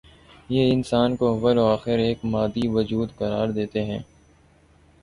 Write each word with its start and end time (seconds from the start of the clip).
یہ 0.49 0.71
انسان 0.73 1.09
کو 1.15 1.25
اوّ 1.31 1.53
ل 1.55 1.57
و 1.57 1.65
آخر 1.75 1.97
ایک 1.99 2.19
مادی 2.25 2.65
وجود 2.67 3.09
قرار 3.17 3.47
دیتے 3.57 3.81
ہیں۔ 3.85 4.01